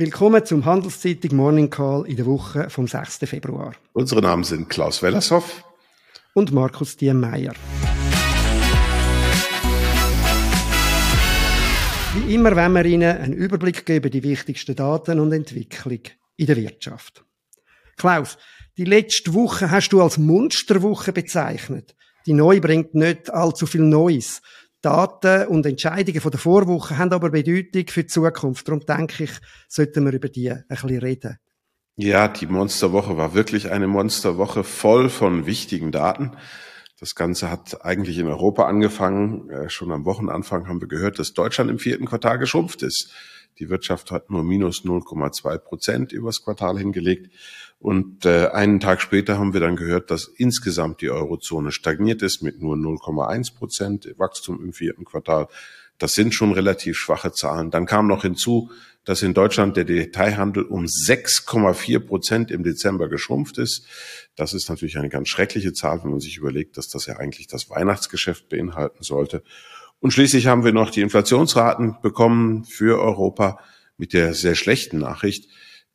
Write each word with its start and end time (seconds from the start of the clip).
Willkommen 0.00 0.46
zum 0.46 0.64
Handelszeitung 0.64 1.34
Morning 1.34 1.70
Call 1.70 2.06
in 2.06 2.14
der 2.14 2.24
Woche 2.24 2.70
vom 2.70 2.86
6. 2.86 3.18
Februar. 3.24 3.74
Unsere 3.94 4.22
Namen 4.22 4.44
sind 4.44 4.70
Klaus 4.70 5.02
Wellershoff 5.02 5.64
und 6.34 6.52
Markus 6.52 6.96
Diemeyer. 6.96 7.52
Wie 12.14 12.32
immer 12.32 12.54
wollen 12.54 12.72
wir 12.74 12.84
Ihnen 12.84 13.18
einen 13.18 13.32
Überblick 13.32 13.84
geben 13.84 14.04
über 14.04 14.10
die 14.10 14.22
wichtigsten 14.22 14.76
Daten 14.76 15.18
und 15.18 15.32
Entwicklung 15.32 16.02
in 16.36 16.46
der 16.46 16.56
Wirtschaft. 16.56 17.24
Klaus, 17.96 18.38
die 18.76 18.84
letzte 18.84 19.34
Woche 19.34 19.72
hast 19.72 19.88
du 19.88 20.00
als 20.00 20.16
Monsterwoche 20.16 21.12
bezeichnet. 21.12 21.96
Die 22.24 22.34
neu 22.34 22.60
bringt 22.60 22.94
nicht 22.94 23.30
allzu 23.34 23.66
viel 23.66 23.80
Neues. 23.80 24.42
Daten 24.80 25.48
und 25.48 25.66
Entscheidungen 25.66 26.20
von 26.20 26.30
der 26.30 26.40
Vorwoche 26.40 26.98
haben 26.98 27.12
aber 27.12 27.30
Bedeutung 27.30 27.88
für 27.88 28.02
die 28.02 28.06
Zukunft. 28.06 28.68
Darum 28.68 28.80
denke 28.80 29.24
ich, 29.24 29.32
sollten 29.68 30.04
wir 30.04 30.12
über 30.12 30.28
die 30.28 30.50
ein 30.50 30.64
bisschen 30.68 30.98
reden. 30.98 31.38
Ja, 31.96 32.28
die 32.28 32.46
Monsterwoche 32.46 33.16
war 33.16 33.34
wirklich 33.34 33.72
eine 33.72 33.88
Monsterwoche 33.88 34.62
voll 34.62 35.08
von 35.10 35.46
wichtigen 35.46 35.90
Daten. 35.90 36.36
Das 37.00 37.16
Ganze 37.16 37.50
hat 37.50 37.84
eigentlich 37.84 38.18
in 38.18 38.28
Europa 38.28 38.66
angefangen. 38.66 39.50
Äh, 39.50 39.68
schon 39.68 39.90
am 39.90 40.04
Wochenanfang 40.04 40.68
haben 40.68 40.80
wir 40.80 40.88
gehört, 40.88 41.18
dass 41.18 41.32
Deutschland 41.32 41.70
im 41.70 41.80
vierten 41.80 42.06
Quartal 42.06 42.38
geschrumpft 42.38 42.82
ist. 42.82 43.12
Die 43.58 43.68
Wirtschaft 43.68 44.12
hat 44.12 44.30
nur 44.30 44.44
minus 44.44 44.84
0,2 44.84 45.58
Prozent 45.58 46.12
übers 46.12 46.42
Quartal 46.42 46.78
hingelegt. 46.78 47.32
Und 47.80 48.26
äh, 48.26 48.48
einen 48.48 48.80
Tag 48.80 49.00
später 49.00 49.38
haben 49.38 49.52
wir 49.52 49.60
dann 49.60 49.76
gehört, 49.76 50.10
dass 50.10 50.26
insgesamt 50.26 51.00
die 51.00 51.10
Eurozone 51.10 51.70
stagniert 51.70 52.22
ist 52.22 52.42
mit 52.42 52.60
nur 52.60 52.74
0,1 52.74 53.54
Prozent 53.54 54.12
Wachstum 54.16 54.62
im 54.64 54.72
vierten 54.72 55.04
Quartal. 55.04 55.46
Das 55.98 56.14
sind 56.14 56.34
schon 56.34 56.52
relativ 56.52 56.96
schwache 56.96 57.32
Zahlen. 57.32 57.70
Dann 57.70 57.86
kam 57.86 58.08
noch 58.08 58.22
hinzu, 58.22 58.70
dass 59.04 59.22
in 59.22 59.32
Deutschland 59.32 59.76
der 59.76 59.84
Detailhandel 59.84 60.64
um 60.64 60.84
6,4 60.84 62.00
Prozent 62.00 62.50
im 62.50 62.62
Dezember 62.62 63.08
geschrumpft 63.08 63.58
ist. 63.58 63.86
Das 64.36 64.54
ist 64.54 64.68
natürlich 64.68 64.98
eine 64.98 65.08
ganz 65.08 65.28
schreckliche 65.28 65.72
Zahl, 65.72 66.02
wenn 66.02 66.10
man 66.10 66.20
sich 66.20 66.36
überlegt, 66.36 66.76
dass 66.76 66.88
das 66.88 67.06
ja 67.06 67.16
eigentlich 67.16 67.46
das 67.46 67.70
Weihnachtsgeschäft 67.70 68.48
beinhalten 68.48 69.02
sollte. 69.02 69.42
Und 70.00 70.12
schließlich 70.12 70.46
haben 70.46 70.64
wir 70.64 70.72
noch 70.72 70.90
die 70.90 71.00
Inflationsraten 71.00 71.96
bekommen 72.02 72.64
für 72.64 73.00
Europa 73.00 73.60
mit 73.96 74.12
der 74.12 74.34
sehr 74.34 74.54
schlechten 74.54 74.98
Nachricht, 74.98 75.48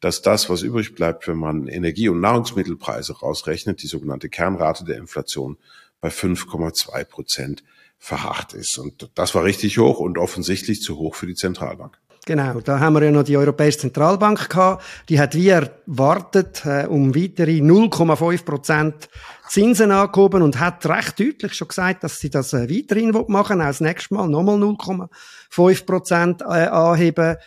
dass 0.04 0.22
das, 0.22 0.50
was 0.50 0.64
übrig 0.64 0.96
bleibt, 0.96 1.28
wenn 1.30 1.38
man 1.38 1.68
Energie- 1.68 2.10
und 2.10 2.20
Nahrungsmittelpreise 2.20 3.20
rausrechnet, 3.20 3.82
die 3.82 3.88
sogenannte 3.88 4.28
Kernrate 4.28 4.84
der 4.84 4.98
Inflation 4.98 5.58
bei 6.02 6.10
5,2 6.10 7.06
Prozent 7.06 7.64
verharrt 8.00 8.54
ist. 8.54 8.78
Und 8.78 9.10
das 9.16 9.34
war 9.34 9.46
richtig 9.46 9.78
hoch 9.78 10.00
und 10.00 10.18
offensichtlich 10.18 10.82
zu 10.82 10.98
hoch 10.98 11.16
für 11.16 11.26
die 11.26 11.36
Zentralbank. 11.36 11.98
Genau, 12.26 12.60
da 12.60 12.80
haben 12.80 12.94
wir 12.94 13.04
ja 13.04 13.12
noch 13.12 13.24
die 13.24 13.38
Europäische 13.38 13.80
Zentralbank 13.80 14.50
gehabt. 14.50 14.84
Die 15.08 15.20
hat 15.20 15.36
wie 15.36 15.50
erwartet 15.50 16.66
äh, 16.66 16.86
um 16.86 17.16
weitere 17.16 17.60
0,5 17.60 18.46
Prozent 18.46 19.10
Zinsen 19.48 19.92
angehoben 19.92 20.42
und 20.42 20.60
hat 20.60 20.86
recht 20.86 21.20
deutlich 21.20 21.54
schon 21.54 21.68
gesagt, 21.70 22.04
dass 22.04 22.20
sie 22.20 22.30
das 22.30 22.54
äh, 22.54 22.70
weiterhin 22.70 23.12
machen 23.12 23.60
will, 23.60 23.66
auch 23.66 23.68
das 23.68 23.82
nächste 23.82 24.14
Mal 24.14 24.28
nochmal 24.28 24.58
0,5 24.58 25.86
Prozent 25.86 26.42
äh, 26.42 26.68
anheben. 26.68 27.38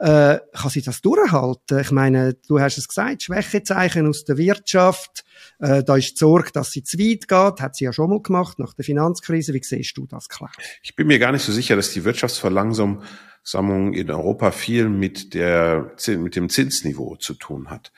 Äh, 0.00 0.40
kann 0.54 0.70
sie 0.70 0.80
das 0.80 1.02
durchhalten? 1.02 1.78
Ich 1.78 1.90
meine, 1.90 2.32
du 2.48 2.58
hast 2.58 2.78
es 2.78 2.88
gesagt, 2.88 3.24
Schwächezeichen 3.24 4.08
aus 4.08 4.24
der 4.24 4.38
Wirtschaft. 4.38 5.24
Äh, 5.58 5.84
da 5.84 5.96
ist 5.96 6.12
die 6.12 6.16
Sorge, 6.16 6.50
dass 6.54 6.70
sie 6.70 6.82
zu 6.82 6.98
weit 6.98 7.28
geht. 7.28 7.60
Hat 7.60 7.76
sie 7.76 7.84
ja 7.84 7.92
schon 7.92 8.08
mal 8.08 8.22
gemacht 8.22 8.58
nach 8.58 8.72
der 8.72 8.86
Finanzkrise. 8.86 9.52
Wie 9.52 9.62
siehst 9.62 9.98
du 9.98 10.06
das 10.06 10.30
klar? 10.30 10.50
Ich 10.82 10.96
bin 10.96 11.06
mir 11.06 11.18
gar 11.18 11.32
nicht 11.32 11.44
so 11.44 11.52
sicher, 11.52 11.76
dass 11.76 11.92
die 11.92 12.04
Wirtschaftsverlangsamung 12.04 13.92
in 13.92 14.10
Europa 14.10 14.52
viel 14.52 14.88
mit 14.88 15.34
der, 15.34 15.92
mit 16.06 16.34
dem 16.34 16.48
Zinsniveau 16.48 17.16
zu 17.16 17.34
tun 17.34 17.68
hat. 17.68 17.92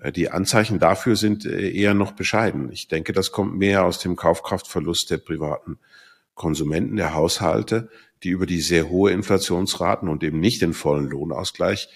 Äh, 0.00 0.10
die 0.10 0.30
Anzeichen 0.30 0.80
dafür 0.80 1.14
sind 1.14 1.46
äh, 1.46 1.70
eher 1.70 1.94
noch 1.94 2.12
bescheiden. 2.12 2.72
Ich 2.72 2.88
denke, 2.88 3.12
das 3.12 3.30
kommt 3.30 3.56
mehr 3.56 3.84
aus 3.84 4.00
dem 4.00 4.16
Kaufkraftverlust 4.16 5.08
der 5.08 5.18
privaten 5.18 5.78
Konsumenten, 6.34 6.96
der 6.96 7.14
Haushalte, 7.14 7.90
die 8.24 8.30
über 8.30 8.46
die 8.46 8.60
sehr 8.60 8.88
hohe 8.88 9.12
Inflationsraten 9.12 10.08
und 10.08 10.22
eben 10.22 10.40
nicht 10.40 10.62
den 10.62 10.74
vollen 10.74 11.06
Lohnausgleich 11.06 11.88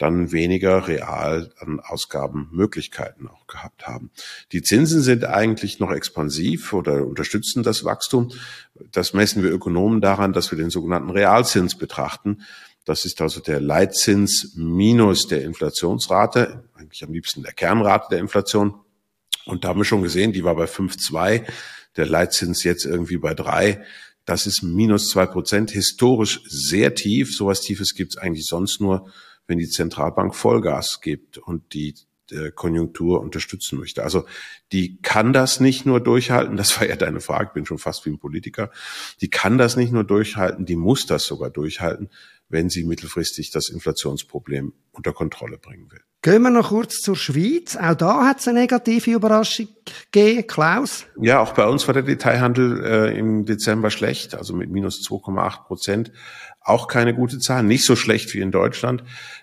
dann 0.00 0.32
weniger 0.32 0.88
real 0.88 1.52
an 1.58 1.78
Ausgabenmöglichkeiten 1.78 3.28
auch 3.28 3.46
gehabt 3.46 3.86
haben. 3.86 4.10
Die 4.50 4.62
Zinsen 4.62 5.02
sind 5.02 5.26
eigentlich 5.26 5.78
noch 5.78 5.92
expansiv 5.92 6.72
oder 6.72 7.06
unterstützen 7.06 7.62
das 7.62 7.84
Wachstum. 7.84 8.32
Das 8.92 9.12
messen 9.12 9.42
wir 9.42 9.50
Ökonomen 9.50 10.00
daran, 10.00 10.32
dass 10.32 10.50
wir 10.50 10.56
den 10.56 10.70
sogenannten 10.70 11.10
Realzins 11.10 11.76
betrachten. 11.76 12.40
Das 12.86 13.04
ist 13.04 13.20
also 13.20 13.40
der 13.42 13.60
Leitzins 13.60 14.54
minus 14.56 15.28
der 15.28 15.44
Inflationsrate, 15.44 16.64
eigentlich 16.76 17.04
am 17.04 17.12
liebsten 17.12 17.42
der 17.42 17.52
Kernrate 17.52 18.06
der 18.10 18.20
Inflation. 18.20 18.80
Und 19.44 19.64
da 19.64 19.68
haben 19.68 19.80
wir 19.80 19.84
schon 19.84 20.02
gesehen, 20.02 20.32
die 20.32 20.44
war 20.44 20.56
bei 20.56 20.64
5,2, 20.64 21.44
der 21.96 22.06
Leitzins 22.06 22.64
jetzt 22.64 22.86
irgendwie 22.86 23.18
bei 23.18 23.34
drei. 23.34 23.84
Das 24.24 24.46
ist 24.46 24.62
minus 24.62 25.08
zwei 25.10 25.26
Prozent, 25.26 25.70
historisch 25.70 26.42
sehr 26.46 26.94
tief. 26.94 27.34
Sowas 27.34 27.60
Tiefes 27.60 27.94
gibt 27.94 28.12
es 28.12 28.18
eigentlich 28.18 28.46
sonst 28.46 28.80
nur, 28.80 29.10
wenn 29.46 29.58
die 29.58 29.68
Zentralbank 29.68 30.34
Vollgas 30.34 31.00
gibt 31.00 31.38
und 31.38 31.74
die 31.74 31.94
äh, 32.32 32.50
Konjunktur 32.50 33.20
unterstützen 33.20 33.78
möchte. 33.78 34.02
Also 34.02 34.24
die 34.72 35.00
kann 35.02 35.32
das 35.32 35.60
nicht 35.60 35.86
nur 35.86 36.00
durchhalten, 36.00 36.56
das 36.56 36.80
war 36.80 36.88
ja 36.88 36.96
deine 36.96 37.20
Frage, 37.20 37.50
bin 37.54 37.66
schon 37.66 37.78
fast 37.78 38.06
wie 38.06 38.10
ein 38.10 38.18
Politiker, 38.18 38.70
die 39.20 39.30
kann 39.30 39.58
das 39.58 39.76
nicht 39.76 39.92
nur 39.92 40.04
durchhalten, 40.04 40.66
die 40.66 40.76
muss 40.76 41.06
das 41.06 41.24
sogar 41.24 41.50
durchhalten, 41.50 42.10
wenn 42.48 42.68
sie 42.68 42.84
mittelfristig 42.84 43.50
das 43.50 43.68
Inflationsproblem 43.68 44.72
unter 44.92 45.12
Kontrolle 45.12 45.56
bringen 45.58 45.90
will. 45.90 46.00
Gehen 46.22 46.42
wir 46.42 46.50
noch 46.50 46.68
kurz 46.68 47.00
zur 47.00 47.16
Schweiz. 47.16 47.76
Auch 47.76 47.94
da 47.94 48.26
hat 48.26 48.40
es 48.40 48.48
eine 48.48 48.60
negative 48.60 49.12
Überraschung 49.12 49.68
gegeben, 50.12 50.46
Klaus. 50.46 51.06
Ja, 51.18 51.40
auch 51.40 51.54
bei 51.54 51.66
uns 51.66 51.86
war 51.86 51.94
der 51.94 52.02
Detailhandel 52.02 52.84
äh, 52.84 53.18
im 53.18 53.46
Dezember 53.46 53.90
schlecht, 53.90 54.34
also 54.34 54.54
mit 54.54 54.68
minus 54.70 55.00
2,8 55.08 55.64
Prozent. 55.64 56.12
Auch 56.60 56.88
keine 56.88 57.14
gute 57.14 57.38
Zahl, 57.38 57.62
nicht 57.62 57.86
so 57.86 57.96
schlecht 57.96 58.34
wie 58.34 58.40
in 58.40 58.50
Deutschland, 58.50 59.02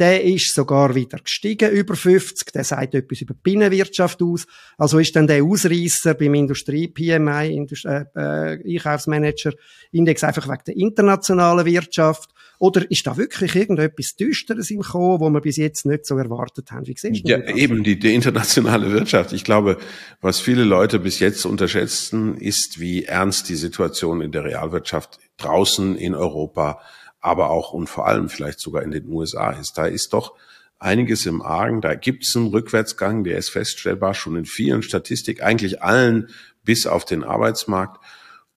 der 0.00 0.24
ist 0.24 0.54
sogar 0.54 0.94
wieder 0.94 1.18
gestiegen, 1.18 1.70
über 1.70 1.94
50. 1.94 2.52
Der 2.52 2.64
sagt 2.64 2.94
etwas 2.94 3.20
über 3.20 3.34
die 3.34 3.40
Binnenwirtschaft 3.42 4.22
aus. 4.22 4.46
Also 4.78 4.98
ist 4.98 5.14
dann 5.14 5.26
der 5.26 5.44
Ausreißer 5.44 6.14
beim 6.14 6.34
Industrie-PMI, 6.34 7.54
Indust 7.54 7.84
äh, 7.84 8.06
äh, 8.16 8.76
Einkaufsmanager-Index 8.76 10.24
einfach 10.24 10.48
wegen 10.48 10.62
der 10.66 10.76
internationalen 10.76 11.66
Wirtschaft? 11.66 12.30
Oder 12.58 12.90
ist 12.90 13.06
da 13.06 13.16
wirklich 13.16 13.54
irgendetwas 13.54 14.16
Düsteres 14.16 14.70
im 14.70 14.80
Kommen, 14.80 15.20
wo 15.20 15.30
wir 15.30 15.40
bis 15.40 15.56
jetzt 15.56 15.84
nicht 15.84 16.06
so 16.06 16.16
erwartet 16.16 16.70
haben? 16.72 16.86
Wie 16.86 16.94
siehst 16.96 17.26
du 17.26 17.30
ja, 17.30 17.38
das? 17.38 17.56
eben, 17.56 17.84
die, 17.84 17.98
die 17.98 18.14
internationale 18.14 18.90
Wirtschaft. 18.92 19.32
Ich 19.32 19.44
glaube, 19.44 19.76
was 20.22 20.40
viele 20.40 20.64
Leute 20.64 20.98
bis 20.98 21.20
jetzt 21.20 21.44
unterschätzen, 21.44 22.38
ist, 22.38 22.80
wie 22.80 23.04
ernst 23.04 23.50
die 23.50 23.56
Situation 23.56 24.22
in 24.22 24.32
der 24.32 24.44
Realwirtschaft 24.44 25.18
draußen 25.36 25.96
in 25.96 26.14
Europa 26.14 26.80
aber 27.20 27.50
auch 27.50 27.72
und 27.72 27.88
vor 27.88 28.06
allem 28.06 28.28
vielleicht 28.28 28.60
sogar 28.60 28.82
in 28.82 28.90
den 28.90 29.08
USA 29.08 29.50
ist. 29.50 29.76
Da 29.78 29.86
ist 29.86 30.12
doch 30.12 30.34
einiges 30.78 31.26
im 31.26 31.42
Argen. 31.42 31.80
Da 31.80 31.94
gibt 31.94 32.24
es 32.24 32.34
einen 32.34 32.48
Rückwärtsgang, 32.48 33.24
der 33.24 33.38
ist 33.38 33.50
feststellbar, 33.50 34.14
schon 34.14 34.36
in 34.36 34.46
vielen 34.46 34.82
Statistik, 34.82 35.42
eigentlich 35.42 35.82
allen 35.82 36.28
bis 36.64 36.86
auf 36.86 37.04
den 37.04 37.24
Arbeitsmarkt. 37.24 38.02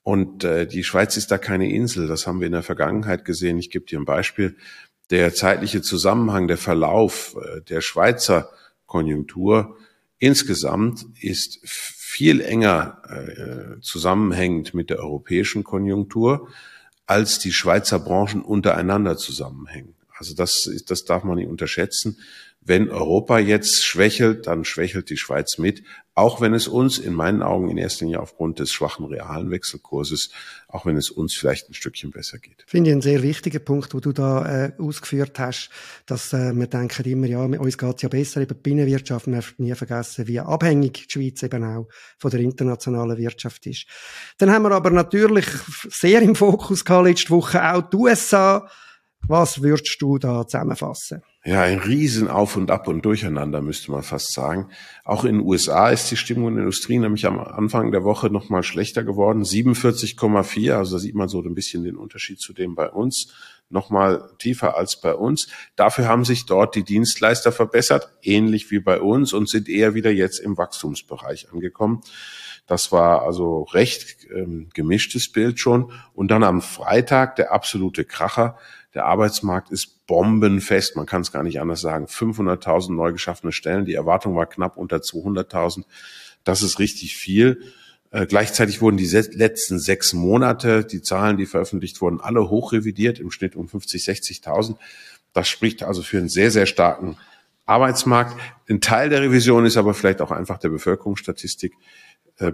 Und 0.01 0.43
äh, 0.43 0.67
die 0.67 0.83
Schweiz 0.83 1.15
ist 1.17 1.31
da 1.31 1.37
keine 1.37 1.71
Insel. 1.71 2.07
Das 2.07 2.27
haben 2.27 2.39
wir 2.39 2.47
in 2.47 2.53
der 2.53 2.63
Vergangenheit 2.63 3.25
gesehen. 3.25 3.57
Ich 3.59 3.69
gebe 3.69 3.85
dir 3.85 3.99
ein 3.99 4.05
Beispiel. 4.05 4.57
Der 5.09 5.33
zeitliche 5.33 5.81
Zusammenhang, 5.81 6.47
der 6.47 6.57
Verlauf 6.57 7.35
äh, 7.41 7.61
der 7.61 7.81
Schweizer 7.81 8.49
Konjunktur 8.85 9.77
insgesamt 10.19 11.05
ist 11.19 11.59
viel 11.65 12.41
enger 12.41 13.01
äh, 13.09 13.81
zusammenhängend 13.81 14.73
mit 14.73 14.89
der 14.89 14.99
europäischen 14.99 15.63
Konjunktur, 15.63 16.47
als 17.13 17.37
die 17.37 17.53
Schweizer 17.53 17.99
Branchen 17.99 18.41
untereinander 18.41 19.17
zusammenhängen. 19.17 19.93
Also 20.17 20.33
das, 20.33 20.67
das 20.87 21.05
darf 21.05 21.23
man 21.23 21.35
nicht 21.35 21.47
unterschätzen. 21.47 22.17
Wenn 22.65 22.89
Europa 22.89 23.39
jetzt 23.39 23.83
schwächelt, 23.83 24.47
dann 24.47 24.63
schwächelt 24.63 25.09
die 25.09 25.17
Schweiz 25.17 25.57
mit, 25.57 25.83
auch 26.15 26.41
wenn 26.41 26.53
es 26.53 26.67
uns 26.67 26.99
in 26.99 27.13
meinen 27.13 27.41
Augen 27.41 27.69
in 27.69 27.77
erster 27.77 28.05
Linie 28.05 28.21
aufgrund 28.21 28.59
des 28.59 28.71
schwachen 28.71 29.05
realen 29.05 29.49
Wechselkurses, 29.49 30.29
auch 30.67 30.85
wenn 30.85 30.95
es 30.95 31.09
uns 31.09 31.33
vielleicht 31.33 31.69
ein 31.69 31.73
Stückchen 31.73 32.11
besser 32.11 32.37
geht. 32.37 32.63
Finde 32.67 32.89
ich 32.89 32.93
einen 32.93 33.01
sehr 33.01 33.23
wichtigen 33.23 33.63
Punkt, 33.65 33.93
wo 33.93 33.99
du 33.99 34.11
da 34.11 34.65
äh, 34.65 34.71
ausgeführt 34.77 35.39
hast, 35.39 35.71
dass 36.05 36.31
äh, 36.31 36.53
wir 36.53 36.67
denken 36.67 37.03
immer, 37.05 37.27
ja, 37.27 37.43
uns 37.43 37.77
geht's 37.77 38.03
ja 38.03 38.09
besser, 38.09 38.41
eben 38.41 38.55
die 38.55 38.61
Binnenwirtschaft, 38.61 39.27
man 39.27 39.37
darf 39.37 39.55
nie 39.57 39.73
vergessen, 39.73 40.27
wie 40.27 40.39
abhängig 40.39 41.07
die 41.07 41.11
Schweiz 41.11 41.41
eben 41.43 41.63
auch 41.63 41.87
von 42.17 42.31
der 42.31 42.41
internationalen 42.41 43.17
Wirtschaft 43.17 43.65
ist. 43.65 43.87
Dann 44.37 44.51
haben 44.51 44.63
wir 44.63 44.71
aber 44.71 44.91
natürlich 44.91 45.47
sehr 45.89 46.21
im 46.21 46.35
Fokus 46.35 46.85
gehabt 46.85 47.07
letzte 47.07 47.31
Woche 47.31 47.73
auch 47.73 47.89
die 47.89 47.97
USA, 47.97 48.69
was 49.27 49.61
würdest 49.61 49.97
du 49.99 50.17
da 50.17 50.45
zusammenfassen? 50.45 51.21
Ja, 51.45 51.61
ein 51.61 51.79
Riesen 51.79 52.29
auf 52.29 52.55
und 52.55 52.71
ab 52.71 52.87
und 52.87 53.03
durcheinander, 53.03 53.61
müsste 53.61 53.91
man 53.91 54.01
fast 54.01 54.33
sagen. 54.33 54.69
Auch 55.03 55.25
in 55.25 55.39
den 55.39 55.45
USA 55.45 55.89
ist 55.89 56.09
die 56.09 56.15
Stimmung 56.15 56.49
in 56.49 56.55
der 56.55 56.63
Industrie 56.63 56.97
nämlich 56.97 57.25
am 57.25 57.39
Anfang 57.39 57.91
der 57.91 58.05
Woche 58.05 58.29
nochmal 58.29 58.63
schlechter 58.63 59.03
geworden. 59.03 59.43
47,4, 59.43 60.73
also 60.73 60.95
da 60.95 60.99
sieht 60.99 61.15
man 61.15 61.27
so 61.27 61.41
ein 61.41 61.53
bisschen 61.53 61.83
den 61.83 61.97
Unterschied 61.97 62.39
zu 62.39 62.53
dem 62.53 62.75
bei 62.75 62.89
uns. 62.89 63.33
Nochmal 63.69 64.29
tiefer 64.39 64.77
als 64.77 65.01
bei 65.01 65.13
uns. 65.13 65.47
Dafür 65.75 66.07
haben 66.07 66.23
sich 66.23 66.45
dort 66.45 66.75
die 66.75 66.83
Dienstleister 66.83 67.51
verbessert, 67.51 68.09
ähnlich 68.21 68.71
wie 68.71 68.79
bei 68.79 69.01
uns 69.01 69.33
und 69.33 69.49
sind 69.49 69.67
eher 69.67 69.95
wieder 69.95 70.11
jetzt 70.11 70.39
im 70.39 70.57
Wachstumsbereich 70.57 71.51
angekommen. 71.51 72.01
Das 72.65 72.91
war 72.91 73.23
also 73.23 73.63
recht 73.63 74.27
ähm, 74.33 74.69
gemischtes 74.73 75.31
Bild 75.31 75.59
schon. 75.59 75.91
Und 76.13 76.29
dann 76.31 76.43
am 76.43 76.61
Freitag 76.61 77.35
der 77.35 77.51
absolute 77.51 78.05
Kracher 78.05 78.57
der 78.93 79.05
Arbeitsmarkt 79.05 79.71
ist 79.71 80.05
bombenfest, 80.05 80.95
man 80.95 81.05
kann 81.05 81.21
es 81.21 81.31
gar 81.31 81.43
nicht 81.43 81.59
anders 81.59 81.81
sagen. 81.81 82.05
500.000 82.05 82.93
neu 82.93 83.11
geschaffene 83.11 83.51
Stellen, 83.51 83.85
die 83.85 83.95
Erwartung 83.95 84.35
war 84.35 84.45
knapp 84.45 84.77
unter 84.77 84.97
200.000. 84.97 85.83
Das 86.43 86.61
ist 86.61 86.79
richtig 86.79 87.15
viel. 87.15 87.61
Äh, 88.11 88.27
gleichzeitig 88.27 88.81
wurden 88.81 88.97
die 88.97 89.07
letzten 89.07 89.79
sechs 89.79 90.13
Monate, 90.13 90.85
die 90.85 91.01
Zahlen, 91.01 91.37
die 91.37 91.47
veröffentlicht 91.47 91.99
wurden, 92.01 92.21
alle 92.21 92.49
hochrevidiert, 92.49 93.17
im 93.17 93.31
Schnitt 93.31 93.55
um 93.55 93.67
50, 93.67 94.03
60.000. 94.03 94.75
Das 95.33 95.47
spricht 95.47 95.81
also 95.81 96.03
für 96.03 96.19
einen 96.19 96.29
sehr, 96.29 96.51
sehr 96.51 96.67
starken 96.67 97.17
Arbeitsmarkt. 97.65 98.39
Ein 98.69 98.81
Teil 98.81 99.09
der 99.09 99.21
Revision 99.21 99.65
ist 99.65 99.77
aber 99.77 99.95
vielleicht 99.95 100.21
auch 100.21 100.31
einfach 100.31 100.59
der 100.59 100.69
Bevölkerungsstatistik. 100.69 101.73
Äh, 102.39 102.51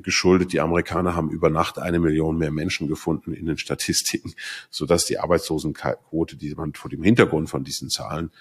geschuldet. 0.00 0.52
Die 0.52 0.58
Amerikaner 0.58 1.14
haben 1.14 1.30
über 1.30 1.50
Nacht 1.50 1.78
eine 1.78 2.00
Million 2.00 2.36
mehr 2.36 2.50
Menschen 2.50 2.88
gefunden 2.88 3.32
in 3.32 3.46
den 3.46 3.58
Statistiken, 3.58 4.34
so 4.70 4.86
dass 4.86 5.06
die 5.06 5.20
Arbeitslosenquote, 5.20 6.36
die 6.36 6.52
man 6.56 6.74
vor 6.74 6.90
dem 6.90 7.04
Hintergrund 7.04 7.48
von 7.48 7.62
diesen 7.62 7.90
Zahlen 7.90 8.32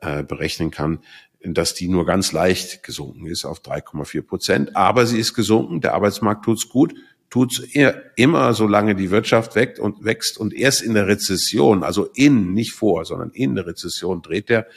äh, 0.00 0.24
berechnen 0.24 0.72
kann, 0.72 0.98
dass 1.44 1.74
die 1.74 1.86
nur 1.86 2.04
ganz 2.04 2.32
leicht 2.32 2.82
gesunken 2.82 3.26
ist 3.26 3.44
auf 3.44 3.60
3,4 3.60 4.22
Prozent. 4.22 4.74
Aber 4.74 5.06
sie 5.06 5.20
ist 5.20 5.34
gesunken. 5.34 5.80
Der 5.80 5.94
Arbeitsmarkt 5.94 6.44
tut's 6.44 6.68
gut 6.68 6.94
tut's 7.30 7.60
immer, 8.14 8.54
solange 8.54 8.94
die 8.94 9.10
Wirtschaft 9.10 9.56
wächst 9.56 9.80
und 9.80 10.04
wächst 10.04 10.38
und 10.38 10.54
erst 10.54 10.82
in 10.82 10.94
der 10.94 11.08
Rezession, 11.08 11.82
also 11.82 12.08
in, 12.14 12.52
nicht 12.52 12.74
vor, 12.74 13.04
sondern 13.04 13.30
in 13.30 13.56
der 13.56 13.66
Rezession 13.66 14.22
dreht 14.22 14.50
der. 14.50 14.68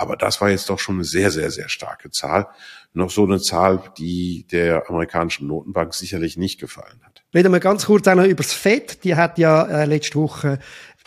Aber 0.00 0.16
das 0.16 0.40
war 0.40 0.48
jetzt 0.48 0.70
doch 0.70 0.78
schon 0.78 0.94
eine 0.94 1.04
sehr, 1.04 1.30
sehr, 1.30 1.50
sehr 1.50 1.68
starke 1.68 2.10
Zahl. 2.10 2.46
Noch 2.94 3.10
so 3.10 3.24
eine 3.24 3.38
Zahl, 3.38 3.82
die 3.98 4.46
der 4.50 4.88
amerikanischen 4.88 5.46
Notenbank 5.46 5.92
sicherlich 5.92 6.38
nicht 6.38 6.58
gefallen 6.58 7.02
hat. 7.04 7.22
Reden 7.34 7.52
wir 7.52 7.60
ganz 7.60 7.84
kurz 7.84 8.08
auch 8.08 8.14
noch 8.14 8.24
über 8.24 8.42
das 8.42 8.54
FED. 8.54 9.04
Die 9.04 9.14
hat 9.14 9.36
ja 9.36 9.62
äh, 9.64 9.84
letzte 9.84 10.14
Woche 10.14 10.58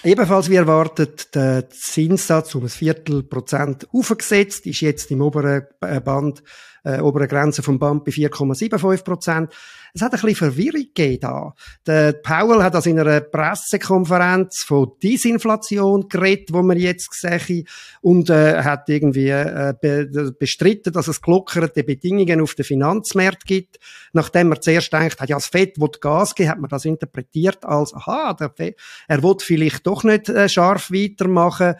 ebenfalls 0.03 0.47
wie 0.51 0.57
erwartet 0.57 1.33
den 1.33 1.63
Zinssatz 1.71 2.53
um 2.53 2.63
ein 2.63 2.69
Viertelprozent 2.69 3.87
aufgesetzt, 3.91 4.67
ist 4.67 4.81
jetzt 4.81 5.09
im 5.09 5.21
oberen 5.21 5.65
äh, 5.81 5.99
Band, 5.99 6.43
äh, 6.83 6.99
oberen 6.99 7.27
Grenze 7.27 7.63
vom 7.63 7.79
Band 7.79 8.03
bei 8.05 8.11
4,75 8.11 9.03
Prozent. 9.03 9.53
Es 9.93 10.01
hat 10.01 10.13
ein 10.13 10.19
bisschen 10.19 10.35
Verwirrung 10.35 10.85
gegeben 10.93 11.19
da. 11.21 11.53
Der 11.85 12.13
Powell 12.13 12.63
hat 12.63 12.75
also 12.75 12.89
in 12.89 12.99
einer 12.99 13.21
Pressekonferenz 13.21 14.63
von 14.65 14.91
Disinflation 15.01 16.07
geredet, 16.09 16.51
wo 16.51 16.63
man 16.63 16.77
jetzt 16.77 17.13
sehe, 17.13 17.63
und 18.01 18.29
äh, 18.29 18.63
hat 18.63 18.89
irgendwie 18.89 19.29
äh, 19.29 19.73
be 19.79 20.33
bestritten, 20.39 20.93
dass 20.93 21.07
es 21.07 21.21
gelockerte 21.21 21.83
Bedingungen 21.83 22.41
auf 22.41 22.55
den 22.55 22.65
Finanzmarkt 22.65 23.45
gibt. 23.45 23.79
Nachdem 24.13 24.49
man 24.49 24.61
zuerst 24.61 24.91
denkt, 24.91 25.21
hat 25.21 25.29
ja 25.29 25.35
das 25.35 25.47
Fett 25.47 25.79
will 25.79 25.89
Gas 26.01 26.33
geben, 26.33 26.49
hat 26.49 26.59
man 26.59 26.69
das 26.69 26.85
interpretiert 26.85 27.63
als, 27.63 27.93
aha, 27.93 28.33
der 28.33 28.49
Fett, 28.49 28.79
er 29.07 29.21
will 29.21 29.35
vielleicht 29.39 29.85
doch 29.85 30.03
nicht 30.03 30.29
äh, 30.29 30.49
scharf 30.49 30.91
weitermachen 30.91 31.75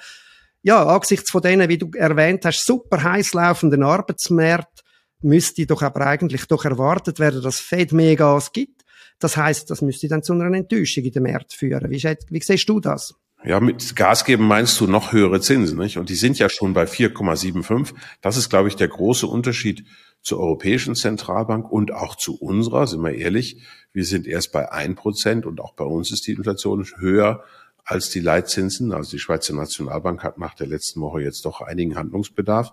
ja, 0.63 0.85
angesichts 0.85 1.29
von 1.29 1.41
denen, 1.41 1.67
wie 1.67 1.77
du 1.77 1.91
erwähnt 1.94 2.45
hast, 2.45 2.65
super 2.65 3.03
heiß 3.03 3.33
laufenden 3.33 3.83
Arbeitsmärkten, 3.83 4.82
müsste 5.24 5.66
doch 5.66 5.81
aber 5.81 6.08
eigentlich 6.08 6.46
doch 6.48 6.66
erwartet 6.66 7.20
werden, 7.20 7.42
dass 7.42 7.60
Fed 7.60 7.92
mehr 7.92 8.16
Gas 8.16 8.52
gibt. 8.52 8.84
Das 9.20 9.38
heißt, 9.38 9.70
das 9.70 9.81
müsste 9.81 10.08
dann 10.08 10.24
zu 10.24 10.34
einer 10.34 10.56
Enttäuschung 10.56 11.04
in 11.04 11.12
den 11.12 11.24
Märkten 11.24 11.58
führen. 11.58 11.90
Wie, 11.90 12.04
wie 12.04 12.42
siehst 12.42 12.68
du 12.70 12.80
das? 12.80 13.16
Ja, 13.46 13.60
mit 13.60 13.96
Gas 13.98 14.24
geben 14.24 14.48
meinst 14.48 14.80
du 14.80 14.88
noch 14.88 15.12
höhere 15.12 15.42
Zinsen, 15.42 15.78
nicht? 15.78 15.98
Und 15.98 16.10
die 16.10 16.16
sind 16.16 16.40
ja 16.40 16.50
schon 16.50 16.74
bei 16.74 16.86
4,75. 16.86 17.94
Das 18.22 18.38
ist, 18.38 18.50
glaube 18.50 18.70
ich, 18.70 18.78
der 18.78 18.88
große 18.88 19.28
Unterschied 19.28 19.86
zur 20.22 20.40
Europäischen 20.40 20.96
Zentralbank 20.96 21.70
und 21.70 21.92
auch 21.92 22.16
zu 22.16 22.40
unserer, 22.40 22.88
sind 22.88 23.02
wir 23.02 23.14
ehrlich. 23.14 23.62
Wir 23.92 24.06
sind 24.06 24.28
erst 24.28 24.54
bei 24.54 24.72
1% 24.72 25.44
und 25.44 25.60
auch 25.60 25.74
bei 25.74 25.84
uns 25.84 26.12
ist 26.12 26.25
die 26.25 26.31
Inflation 26.31 26.86
höher 26.98 27.44
als 27.84 28.10
die 28.10 28.22
Leitzinsen. 28.22 28.94
Also 28.94 29.12
die 29.12 29.20
Schweizer 29.20 29.54
Nationalbank 29.54 30.24
hat 30.24 30.38
nach 30.38 30.54
der 30.54 30.68
letzten 30.68 31.02
Woche 31.02 31.22
jetzt 31.22 31.44
doch 31.46 31.60
einigen 31.60 31.98
Handlungsbedarf. 31.98 32.72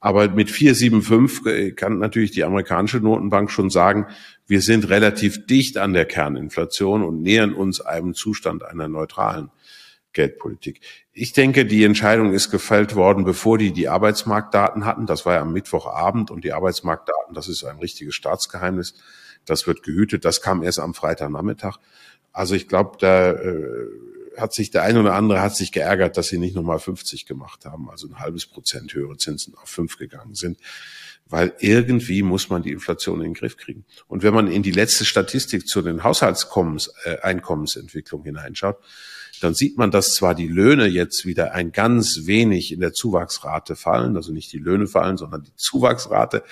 Aber 0.00 0.28
mit 0.28 0.48
4,75 0.48 1.74
kann 1.74 1.98
natürlich 1.98 2.30
die 2.30 2.44
amerikanische 2.44 2.98
Notenbank 2.98 3.50
schon 3.50 3.70
sagen, 3.70 4.06
wir 4.46 4.60
sind 4.62 4.88
relativ 4.88 5.46
dicht 5.46 5.76
an 5.76 5.92
der 5.92 6.04
Kerninflation 6.04 7.02
und 7.02 7.22
nähern 7.22 7.52
uns 7.52 7.80
einem 7.80 8.14
Zustand 8.14 8.64
einer 8.64 8.88
neutralen 8.88 9.50
Geldpolitik. 10.12 10.80
Ich 11.12 11.32
denke, 11.32 11.66
die 11.66 11.84
Entscheidung 11.84 12.32
ist 12.32 12.50
gefällt 12.50 12.94
worden, 12.94 13.24
bevor 13.24 13.58
die 13.58 13.72
die 13.72 13.88
Arbeitsmarktdaten 13.88 14.84
hatten. 14.84 15.06
Das 15.06 15.26
war 15.26 15.34
ja 15.34 15.42
am 15.42 15.52
Mittwochabend 15.52 16.30
und 16.30 16.44
die 16.44 16.52
Arbeitsmarktdaten, 16.52 17.34
das 17.34 17.48
ist 17.48 17.64
ein 17.64 17.78
richtiges 17.78 18.14
Staatsgeheimnis. 18.14 18.94
Das 19.44 19.66
wird 19.66 19.82
gehütet. 19.82 20.24
Das 20.24 20.42
kam 20.42 20.62
erst 20.62 20.78
am 20.78 20.94
Freitagnachmittag. 20.94 21.78
Also 22.32 22.54
ich 22.54 22.68
glaube, 22.68 22.98
da 23.00 23.32
äh, 23.32 23.86
hat 24.38 24.54
sich 24.54 24.70
der 24.70 24.82
eine 24.82 25.00
oder 25.00 25.14
andere 25.14 25.40
hat 25.40 25.56
sich 25.56 25.72
geärgert, 25.72 26.16
dass 26.16 26.28
sie 26.28 26.38
nicht 26.38 26.54
nochmal 26.54 26.78
50 26.78 27.26
gemacht 27.26 27.64
haben, 27.64 27.90
also 27.90 28.06
ein 28.08 28.18
halbes 28.18 28.46
Prozent 28.46 28.94
höhere 28.94 29.16
Zinsen 29.16 29.54
auf 29.54 29.68
fünf 29.68 29.98
gegangen 29.98 30.34
sind. 30.34 30.58
Weil 31.30 31.52
irgendwie 31.58 32.22
muss 32.22 32.48
man 32.48 32.62
die 32.62 32.72
Inflation 32.72 33.18
in 33.18 33.24
den 33.24 33.34
Griff 33.34 33.58
kriegen. 33.58 33.84
Und 34.06 34.22
wenn 34.22 34.32
man 34.32 34.50
in 34.50 34.62
die 34.62 34.70
letzte 34.70 35.04
Statistik 35.04 35.68
zu 35.68 35.82
den 35.82 36.02
Haushaltseinkommensentwicklung 36.02 38.24
hineinschaut, 38.24 38.78
dann 39.40 39.54
sieht 39.54 39.78
man, 39.78 39.90
dass 39.90 40.14
zwar 40.14 40.34
die 40.34 40.48
Löhne 40.48 40.86
jetzt 40.86 41.26
wieder 41.26 41.52
ein 41.52 41.72
ganz 41.72 42.22
wenig 42.24 42.72
in 42.72 42.80
der 42.80 42.92
Zuwachsrate 42.92 43.76
fallen, 43.76 44.16
also 44.16 44.32
nicht 44.32 44.52
die 44.52 44.58
Löhne 44.58 44.86
fallen, 44.86 45.16
sondern 45.16 45.42
die 45.42 45.54
Zuwachsrate 45.56 46.42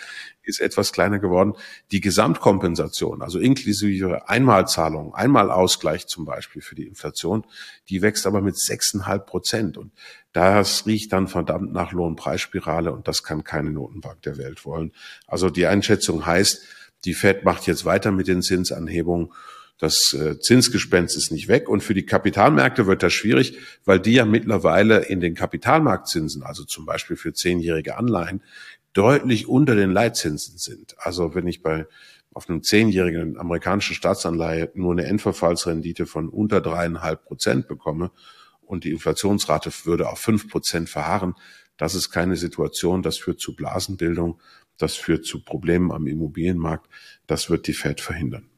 ist 0.47 0.61
etwas 0.61 0.93
kleiner 0.93 1.19
geworden. 1.19 1.55
Die 1.91 2.01
Gesamtkompensation, 2.01 3.23
also 3.23 3.39
inklusive 3.39 4.29
Einmalzahlungen, 4.29 5.15
Einmalausgleich 5.15 6.07
zum 6.07 6.25
Beispiel 6.25 6.63
für 6.63 6.75
die 6.75 6.87
Inflation, 6.87 7.45
die 7.89 8.03
wächst 8.03 8.27
aber 8.27 8.41
mit 8.41 8.59
sechseinhalb 8.59 9.27
Prozent. 9.27 9.77
Und 9.77 9.93
das 10.33 10.87
riecht 10.87 11.13
dann 11.13 11.29
verdammt 11.29 11.73
nach 11.73 11.93
Lohnpreisspirale 11.93 12.93
und 12.93 13.09
das 13.09 13.23
kann 13.23 13.45
keine 13.45 13.71
Notenbank 13.71 14.23
der 14.23 14.39
Welt 14.39 14.65
wollen. 14.65 14.93
Also 15.27 15.51
die 15.51 15.67
Einschätzung 15.67 16.25
heißt, 16.25 16.63
die 17.05 17.15
Fed 17.15 17.45
macht 17.45 17.67
jetzt 17.67 17.85
weiter 17.85 18.11
mit 18.13 18.29
den 18.29 18.43
Zinsanhebungen 18.43 19.31
das 19.79 20.15
äh, 20.15 20.39
Zinsgespenst 20.39 21.17
ist 21.17 21.31
nicht 21.31 21.49
weg 21.49 21.69
und 21.69 21.83
für 21.83 21.93
die 21.93 22.07
Kapitalmärkte 22.07 22.87
wird 22.87 23.03
das 23.03 23.13
schwierig, 23.13 23.59
weil 23.85 24.01
die 24.01 24.15
ja 24.15 24.25
mittlerweile 24.25 25.01
in 25.01 25.21
den 25.21 25.35
Kapitalmarktzinsen, 25.35 26.43
also 26.43 26.65
zum 26.65 26.87
Beispiel 26.87 27.17
für 27.17 27.35
zehnjährige 27.35 27.99
Anleihen, 27.99 28.43
deutlich 28.97 29.47
unter 29.47 29.75
den 29.75 29.91
Leitzinsen 29.91 30.59
sind. 30.59 30.97
Also 30.99 31.35
wenn 31.35 31.47
ich 31.47 31.63
bei 31.63 31.87
auf 32.33 32.49
einem 32.49 32.63
zehnjährigen 32.63 33.39
amerikanischen 33.39 33.95
Staatsanleihe 33.95 34.71
nur 34.75 34.93
eine 34.93 35.05
Endverfallsrendite 35.05 36.07
von 36.07 36.29
unter 36.29 36.61
dreieinhalb 36.61 37.25
Prozent 37.25 37.69
bekomme 37.69 38.11
und 38.63 38.85
die 38.85 38.91
Inflationsrate 38.91 39.71
würde 39.85 40.09
auf 40.09 40.19
fünf 40.19 40.49
Prozent 40.49 40.89
verharren, 40.89 41.35
das 41.77 41.95
ist 41.95 42.11
keine 42.11 42.37
Situation, 42.37 43.03
das 43.03 43.19
führt 43.19 43.41
zu 43.41 43.55
Blasenbildung, 43.55 44.41
das 44.79 44.97
führt 44.97 45.25
zu 45.25 45.43
Problemen 45.43 45.93
am 45.93 46.07
Immobilienmarkt, 46.07 46.89
das 47.27 47.51
wird 47.51 47.67
die 47.67 47.75
Fed 47.75 48.01
verhindern. 48.01 48.49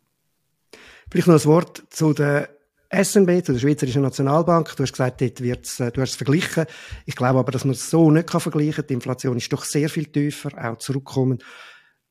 Vielleicht 1.11 1.29
noch 1.29 1.35
ein 1.35 1.45
Wort 1.45 1.85
zu 1.91 2.13
der 2.13 2.58
SNB, 2.91 3.45
zu 3.45 3.53
der 3.53 3.59
Schweizerischen 3.59 4.03
Nationalbank. 4.03 4.75
Du 4.77 4.83
hast 4.83 4.93
gesagt, 4.93 5.21
dort 5.21 5.43
wird's, 5.43 5.79
äh, 5.81 5.93
du 5.93 6.01
hast 6.01 6.11
es 6.11 6.17
verglichen. 6.17 6.65
Ich 7.05 7.17
glaube 7.17 7.39
aber, 7.39 7.53
dass 7.53 7.65
man 7.65 7.73
es 7.73 7.91
so 7.91 8.11
nicht 8.11 8.29
kann 8.29 8.41
vergleichen 8.41 8.77
kann. 8.77 8.87
Die 8.87 8.95
Inflation 8.95 9.37
ist 9.37 9.53
doch 9.53 9.65
sehr 9.65 9.89
viel 9.91 10.07
tiefer, 10.07 10.51
auch 10.57 10.79
zurückkommen. 10.79 11.39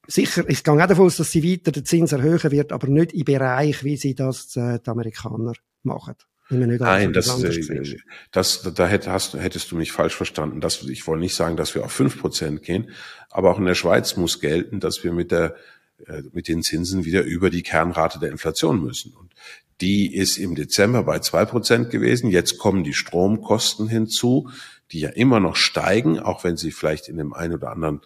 Sicher, 0.07 0.45
ich 0.47 0.63
gehe 0.63 0.73
auch 0.73 0.87
davon 0.87 1.07
aus, 1.07 1.17
dass 1.17 1.31
sie 1.31 1.43
weiter 1.43 1.71
den 1.71 1.83
Zins 1.83 2.11
erhöhen 2.11 2.51
wird, 2.51 2.71
aber 2.71 2.87
nicht 2.87 3.11
im 3.13 3.25
Bereich, 3.25 3.83
wie 3.83 3.97
sie 3.97 4.15
das 4.15 4.55
äh, 4.55 4.79
die 4.79 4.89
Amerikaner 4.89 5.53
machen. 5.83 6.15
Nein, 6.49 7.11
das, 7.11 7.43
äh, 7.43 7.97
das, 8.31 8.61
da 8.73 8.87
hättest, 8.87 9.33
hättest 9.33 9.71
du 9.71 9.75
mich 9.75 9.91
falsch 9.91 10.15
verstanden. 10.15 10.61
Das, 10.61 10.81
ich 10.83 11.05
wollte 11.05 11.19
nicht 11.19 11.35
sagen, 11.35 11.57
dass 11.57 11.75
wir 11.75 11.83
auf 11.83 11.91
fünf 11.91 12.21
Prozent 12.21 12.63
gehen, 12.63 12.91
aber 13.29 13.51
auch 13.51 13.59
in 13.59 13.65
der 13.65 13.75
Schweiz 13.75 14.15
muss 14.15 14.39
gelten, 14.39 14.79
dass 14.79 15.03
wir 15.03 15.11
mit 15.11 15.31
der 15.31 15.57
äh, 16.05 16.21
mit 16.31 16.47
den 16.47 16.61
Zinsen 16.61 17.05
wieder 17.05 17.23
über 17.23 17.49
die 17.49 17.63
Kernrate 17.63 18.19
der 18.19 18.29
Inflation 18.29 18.81
müssen. 18.81 19.13
Und 19.13 19.33
die 19.81 20.15
ist 20.15 20.37
im 20.37 20.55
Dezember 20.55 21.03
bei 21.03 21.19
zwei 21.19 21.45
Prozent 21.45 21.89
gewesen. 21.89 22.29
Jetzt 22.29 22.57
kommen 22.57 22.83
die 22.83 22.93
Stromkosten 22.93 23.87
hinzu, 23.87 24.49
die 24.91 24.99
ja 24.99 25.09
immer 25.09 25.39
noch 25.39 25.55
steigen, 25.55 26.19
auch 26.19 26.43
wenn 26.43 26.57
sie 26.57 26.71
vielleicht 26.71 27.09
in 27.09 27.17
dem 27.17 27.33
einen 27.33 27.53
oder 27.53 27.71
anderen 27.71 28.01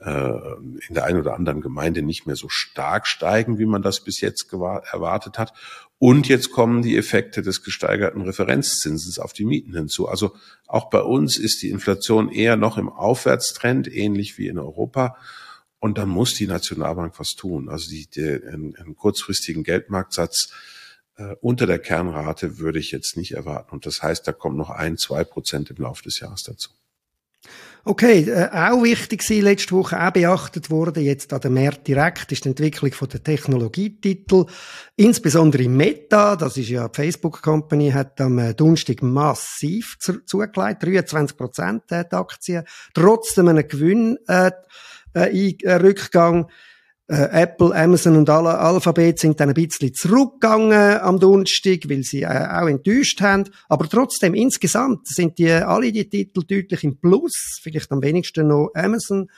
äh, 0.00 0.54
in 0.88 0.94
der 0.94 1.04
einen 1.04 1.20
oder 1.20 1.34
anderen 1.34 1.60
Gemeinde 1.60 2.02
nicht 2.02 2.26
mehr 2.26 2.36
so 2.36 2.48
stark 2.48 3.06
steigen, 3.06 3.58
wie 3.58 3.66
man 3.66 3.82
das 3.82 4.02
bis 4.02 4.20
jetzt 4.20 4.50
erwartet 4.52 5.38
hat. 5.38 5.52
Und 5.98 6.28
jetzt 6.28 6.50
kommen 6.52 6.80
die 6.80 6.96
Effekte 6.96 7.42
des 7.42 7.62
gesteigerten 7.62 8.22
Referenzzinsens 8.22 9.18
auf 9.18 9.34
die 9.34 9.44
Mieten 9.44 9.74
hinzu. 9.74 10.08
Also 10.08 10.34
auch 10.66 10.88
bei 10.88 11.02
uns 11.02 11.36
ist 11.36 11.60
die 11.62 11.68
Inflation 11.68 12.30
eher 12.30 12.56
noch 12.56 12.78
im 12.78 12.88
Aufwärtstrend, 12.88 13.92
ähnlich 13.94 14.38
wie 14.38 14.48
in 14.48 14.58
Europa. 14.58 15.18
Und 15.78 15.98
dann 15.98 16.08
muss 16.08 16.34
die 16.34 16.46
Nationalbank 16.46 17.18
was 17.18 17.32
tun. 17.32 17.68
Also 17.68 17.90
die, 17.90 18.06
die, 18.06 18.22
einen, 18.22 18.74
einen 18.76 18.96
kurzfristigen 18.96 19.62
Geldmarktsatz 19.62 20.52
äh, 21.16 21.34
unter 21.40 21.66
der 21.66 21.78
Kernrate 21.78 22.58
würde 22.58 22.78
ich 22.78 22.90
jetzt 22.90 23.16
nicht 23.16 23.32
erwarten. 23.32 23.72
Und 23.72 23.86
das 23.86 24.02
heißt, 24.02 24.26
da 24.26 24.32
kommt 24.32 24.56
noch 24.56 24.70
ein, 24.70 24.96
zwei 24.96 25.24
Prozent 25.24 25.70
im 25.70 25.76
Laufe 25.76 26.02
des 26.02 26.20
Jahres 26.20 26.42
dazu. 26.42 26.70
Okay, 27.82 28.28
äh, 28.28 28.50
auch 28.52 28.82
wichtig 28.82 29.28
war 29.30 29.36
letzte 29.38 29.74
Woche, 29.74 29.98
auch 29.98 30.10
beachtet 30.10 30.68
wurde, 30.68 31.00
jetzt 31.00 31.32
an 31.32 31.40
der 31.40 31.50
März 31.50 31.82
direkt, 31.86 32.30
ist 32.30 32.44
die 32.44 32.50
Entwicklung 32.50 32.92
von 32.92 33.08
der 33.08 33.22
Technologietitel. 33.22 34.44
Insbesondere 34.96 35.66
Meta, 35.66 36.36
das 36.36 36.58
ist 36.58 36.68
ja 36.68 36.88
die 36.88 36.94
Facebook-Company, 36.94 37.90
hat 37.92 38.20
am 38.20 38.38
äh, 38.38 38.52
Donnerstag 38.52 39.02
massiv 39.02 39.96
zu, 39.98 40.22
zugelegt, 40.26 40.82
23 40.82 41.36
Prozent 41.38 41.84
der 41.90 42.12
Aktien, 42.12 42.64
trotzdem 42.92 43.48
einen 43.48 43.66
Gewinn, 43.66 44.18
äh, 44.28 44.50
äh, 45.14 45.56
äh 45.62 45.74
Rückgang. 45.76 46.50
Äh, 47.10 47.42
Apple, 47.42 47.74
Amazon 47.74 48.16
und 48.16 48.30
alle 48.30 48.56
Alphabet 48.56 49.18
sind 49.18 49.40
dann 49.40 49.48
ein 49.48 49.54
bisschen 49.54 49.92
zurückgegangen 49.92 51.00
am 51.00 51.18
Donnerstag, 51.18 51.88
weil 51.88 52.04
sie 52.04 52.22
äh, 52.22 52.26
auch 52.26 52.68
enttäuscht 52.68 53.20
haben. 53.20 53.48
Aber 53.68 53.88
trotzdem, 53.88 54.32
insgesamt 54.32 55.08
sind 55.08 55.36
die, 55.38 55.50
alle 55.50 55.90
die 55.90 56.08
Titel 56.08 56.44
deutlich 56.44 56.84
im 56.84 57.00
Plus. 57.00 57.58
Vielleicht 57.60 57.90
am 57.90 58.00
wenigsten 58.00 58.46
noch 58.46 58.70
Amazon. 58.74 59.28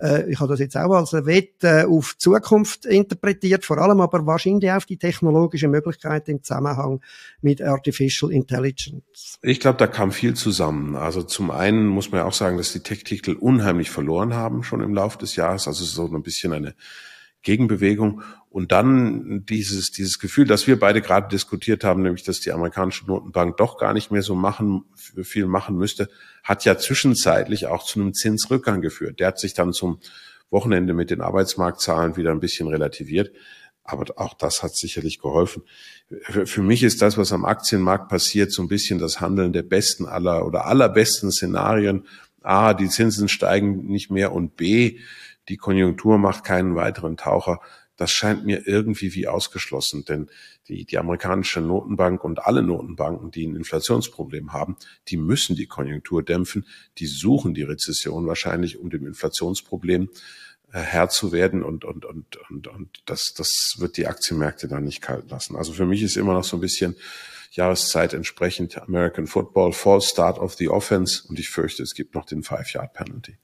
Äh, 0.00 0.32
ich 0.32 0.40
habe 0.40 0.50
das 0.50 0.58
jetzt 0.58 0.76
auch 0.76 0.92
als 0.96 1.14
eine 1.14 1.24
Wette 1.26 1.86
auf 1.88 2.18
Zukunft 2.18 2.86
interpretiert, 2.86 3.64
vor 3.64 3.78
allem 3.78 4.00
aber 4.00 4.26
wahrscheinlich 4.26 4.72
auf 4.72 4.84
die 4.84 4.96
technologischen 4.96 5.70
Möglichkeiten 5.70 6.32
im 6.32 6.42
Zusammenhang 6.42 7.02
mit 7.40 7.62
Artificial 7.62 8.32
Intelligence. 8.32 9.38
Ich 9.42 9.60
glaube, 9.60 9.78
da 9.78 9.86
kam 9.86 10.10
viel 10.10 10.34
zusammen. 10.34 10.96
Also 10.96 11.22
zum 11.22 11.52
einen 11.52 11.86
muss 11.86 12.10
man 12.10 12.22
ja 12.22 12.24
auch 12.26 12.32
sagen, 12.32 12.56
dass 12.56 12.72
die 12.72 12.80
Tech-Titel 12.80 13.34
unheimlich 13.38 13.90
verloren 13.90 14.34
haben 14.34 14.64
schon 14.64 14.80
im 14.80 14.92
Laufe 14.92 15.18
des 15.18 15.36
Jahres. 15.36 15.68
Also 15.68 15.84
so 15.84 16.12
ein 16.12 16.22
bisschen 16.24 16.52
eine 16.52 16.74
Gegenbewegung. 17.42 18.22
Und 18.50 18.70
dann 18.70 19.44
dieses, 19.46 19.90
dieses 19.90 20.18
Gefühl, 20.18 20.46
das 20.46 20.66
wir 20.66 20.78
beide 20.78 21.00
gerade 21.00 21.28
diskutiert 21.28 21.84
haben, 21.84 22.02
nämlich, 22.02 22.22
dass 22.22 22.40
die 22.40 22.52
amerikanische 22.52 23.06
Notenbank 23.06 23.56
doch 23.56 23.78
gar 23.78 23.94
nicht 23.94 24.10
mehr 24.10 24.22
so 24.22 24.34
machen, 24.34 24.84
viel 25.22 25.46
machen 25.46 25.76
müsste, 25.76 26.08
hat 26.42 26.64
ja 26.64 26.76
zwischenzeitlich 26.76 27.66
auch 27.66 27.84
zu 27.84 28.00
einem 28.00 28.12
Zinsrückgang 28.12 28.82
geführt. 28.82 29.20
Der 29.20 29.28
hat 29.28 29.38
sich 29.38 29.54
dann 29.54 29.72
zum 29.72 30.00
Wochenende 30.50 30.92
mit 30.92 31.10
den 31.10 31.22
Arbeitsmarktzahlen 31.22 32.16
wieder 32.16 32.30
ein 32.30 32.40
bisschen 32.40 32.68
relativiert. 32.68 33.32
Aber 33.84 34.04
auch 34.16 34.34
das 34.34 34.62
hat 34.62 34.76
sicherlich 34.76 35.18
geholfen. 35.18 35.62
Für 36.44 36.62
mich 36.62 36.82
ist 36.82 37.02
das, 37.02 37.18
was 37.18 37.32
am 37.32 37.44
Aktienmarkt 37.44 38.08
passiert, 38.08 38.52
so 38.52 38.62
ein 38.62 38.68
bisschen 38.68 38.98
das 38.98 39.20
Handeln 39.20 39.52
der 39.52 39.62
besten 39.62 40.06
aller 40.06 40.46
oder 40.46 40.66
allerbesten 40.66 41.32
Szenarien. 41.32 42.06
A, 42.44 42.74
die 42.74 42.88
Zinsen 42.88 43.28
steigen 43.28 43.86
nicht 43.86 44.10
mehr 44.10 44.32
und 44.32 44.56
B, 44.56 44.98
die 45.48 45.56
Konjunktur 45.56 46.18
macht 46.18 46.44
keinen 46.44 46.74
weiteren 46.74 47.16
Taucher. 47.16 47.60
Das 47.96 48.10
scheint 48.10 48.44
mir 48.44 48.66
irgendwie 48.66 49.14
wie 49.14 49.28
ausgeschlossen, 49.28 50.04
denn 50.04 50.30
die, 50.68 50.84
die 50.84 50.98
amerikanische 50.98 51.60
Notenbank 51.60 52.24
und 52.24 52.40
alle 52.44 52.62
Notenbanken, 52.62 53.30
die 53.30 53.46
ein 53.46 53.56
Inflationsproblem 53.56 54.52
haben, 54.52 54.76
die 55.08 55.16
müssen 55.16 55.56
die 55.56 55.66
Konjunktur 55.66 56.22
dämpfen, 56.22 56.66
die 56.98 57.06
suchen 57.06 57.54
die 57.54 57.62
Rezession 57.62 58.26
wahrscheinlich, 58.26 58.78
um 58.78 58.90
dem 58.90 59.06
Inflationsproblem 59.06 60.08
äh, 60.72 60.80
Herr 60.80 61.10
zu 61.10 61.32
werden 61.32 61.62
und, 61.62 61.84
und, 61.84 62.04
und, 62.04 62.38
und, 62.48 62.66
und 62.66 63.02
das, 63.06 63.34
das 63.36 63.74
wird 63.78 63.96
die 63.96 64.06
Aktienmärkte 64.06 64.68
dann 64.68 64.84
nicht 64.84 65.02
kalt 65.02 65.30
lassen. 65.30 65.56
Also 65.56 65.72
für 65.72 65.86
mich 65.86 66.02
ist 66.02 66.16
immer 66.16 66.32
noch 66.34 66.44
so 66.44 66.56
ein 66.56 66.60
bisschen 66.60 66.96
Jahreszeit 67.56 68.12
entsprechend 68.14 68.80
American 68.82 69.26
Football, 69.26 69.72
False 69.72 70.08
Start 70.08 70.38
of 70.38 70.54
the 70.54 70.68
Offense 70.68 71.22
und 71.28 71.38
ich 71.38 71.48
fürchte, 71.48 71.82
es 71.82 71.94
gibt 71.94 72.14
noch 72.14 72.24
den 72.24 72.42
Five-Yard-Penalty 72.42 73.38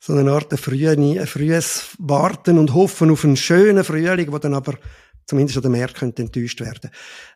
so 0.00 0.14
eine 0.14 0.32
Art 0.32 0.58
frühe, 0.58 1.26
frühes 1.26 1.96
Warten 1.98 2.58
und 2.58 2.74
Hoffen 2.74 3.10
auf 3.10 3.24
einen 3.24 3.36
schönen 3.36 3.84
Frühling, 3.84 4.32
wo 4.32 4.38
dann 4.38 4.54
aber 4.54 4.74
zumindest 5.26 5.58
an 5.58 5.62
der 5.62 5.70
Meer 5.70 5.88
könnte 5.88 6.22
enttäuscht 6.22 6.60
werden. 6.60 6.90